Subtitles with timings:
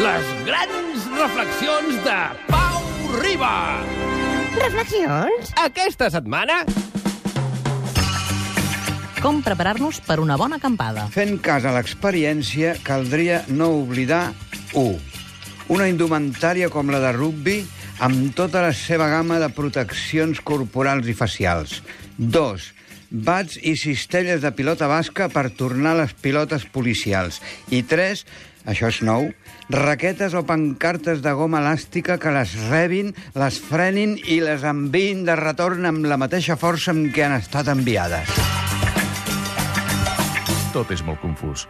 [0.00, 2.84] Les grans reflexions de Pau
[3.20, 3.56] Riba.
[4.56, 5.50] Reflexions?
[5.60, 6.62] Aquesta setmana...
[9.20, 11.04] Com preparar-nos per una bona acampada.
[11.12, 14.30] Fent cas a l'experiència, caldria no oblidar
[14.72, 14.96] 1.
[15.76, 17.58] Una indumentària com la de rugbi
[18.00, 21.82] amb tota la seva gamma de proteccions corporals i facials.
[22.16, 22.70] 2.
[23.10, 27.40] Bats i cistelles de pilota basca per tornar les pilotes policials.
[27.74, 28.22] I 3.
[28.70, 29.30] Això és nou,
[29.72, 35.34] raquetes o pancartes de goma elàstica que les rebin, les frenin i les enviïn de
[35.40, 38.30] retorn amb la mateixa força amb què han estat enviades.
[40.70, 41.66] Tot és molt confús.